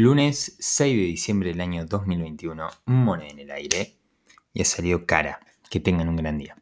[0.00, 3.98] Lunes 6 de diciembre del año 2021, moneda en el aire
[4.54, 5.40] y ha salido cara.
[5.68, 6.56] Que tengan un gran día.